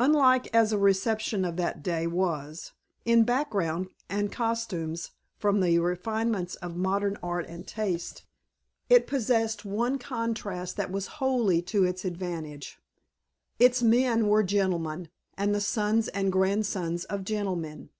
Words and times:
Unlike 0.00 0.54
as 0.54 0.72
a 0.72 0.78
reception 0.78 1.44
of 1.44 1.56
that 1.56 1.82
day 1.82 2.06
was 2.06 2.72
in 3.04 3.24
background 3.24 3.88
and 4.08 4.32
costumes 4.32 5.10
from 5.36 5.60
the 5.60 5.78
refinements 5.80 6.54
of 6.54 6.74
modern 6.74 7.18
art 7.22 7.44
and 7.50 7.66
taste, 7.66 8.24
it 8.88 9.06
possessed 9.06 9.66
one 9.66 9.98
contrast 9.98 10.78
that 10.78 10.90
was 10.90 11.06
wholly 11.20 11.60
to 11.60 11.84
its 11.84 12.06
advantage. 12.06 12.78
Its 13.58 13.82
men 13.82 14.28
were 14.28 14.42
gentlemen 14.42 15.10
and 15.36 15.54
the 15.54 15.60
sons 15.60 16.08
and 16.08 16.32
grandsons 16.32 17.04
of 17.04 17.22
gentlemen. 17.22 17.90